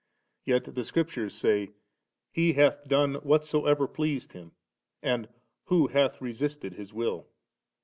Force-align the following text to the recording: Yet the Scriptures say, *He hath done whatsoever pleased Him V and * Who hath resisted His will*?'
Yet 0.45 0.63
the 0.73 0.83
Scriptures 0.83 1.31
say, 1.31 1.69
*He 2.31 2.53
hath 2.53 2.83
done 2.87 3.17
whatsoever 3.17 3.87
pleased 3.87 4.31
Him 4.31 4.49
V 4.49 4.55
and 5.03 5.29
* 5.47 5.63
Who 5.65 5.89
hath 5.89 6.19
resisted 6.21 6.73
His 6.73 6.91
will*?' 6.91 7.29